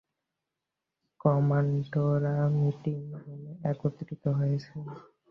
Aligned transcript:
কমান্ডাররা 1.19 2.35
meeting 2.55 2.99
রুমে 3.21 3.53
একত্রিত 3.71 4.23
হয়েছেন। 4.37 4.83